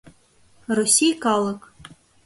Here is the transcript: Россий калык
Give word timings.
Россий 0.77 1.11
калык 1.23 1.61